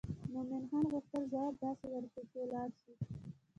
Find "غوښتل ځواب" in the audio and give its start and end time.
0.93-1.53